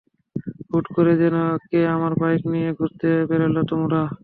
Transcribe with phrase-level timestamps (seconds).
[0.69, 1.35] হুট করে কেন
[1.65, 4.01] যে আমার বাইক নিয়ে ঘুরতে বেরোলে তোমরা!